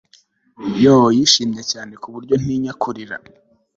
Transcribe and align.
yoo! 0.83 1.09
yishimye 1.17 1.61
cyane, 1.71 1.93
ku 2.01 2.07
buryo 2.13 2.35
ntinya 2.41 2.73
kurira 2.81 3.15